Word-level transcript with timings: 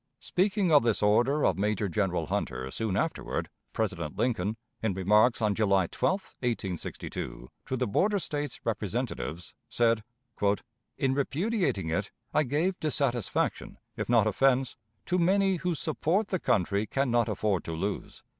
Speaking 0.19 0.71
of 0.71 0.81
this 0.81 1.03
order 1.03 1.45
of 1.45 1.59
Major 1.59 1.87
General 1.87 2.25
Hunter 2.25 2.71
soon 2.71 2.97
afterward, 2.97 3.49
President 3.71 4.17
Lincoln, 4.17 4.57
in 4.81 4.95
remarks 4.95 5.43
on 5.43 5.53
July 5.53 5.85
12, 5.85 6.11
1862, 6.39 7.51
to 7.67 7.77
the 7.77 7.85
border 7.85 8.17
States 8.17 8.59
Representatives, 8.63 9.53
said: 9.69 10.03
"In 10.97 11.13
repudiating 11.13 11.89
it, 11.89 12.09
I 12.33 12.41
gave 12.41 12.79
dissatisfaction, 12.79 13.77
if 13.95 14.09
not 14.09 14.25
offense, 14.25 14.75
to 15.05 15.19
many 15.19 15.57
whose 15.57 15.79
support 15.79 16.29
the 16.29 16.39
country 16.39 16.87
can 16.87 17.11
not 17.11 17.29
afford 17.29 17.63
to 17.65 17.73
lose. 17.73 18.23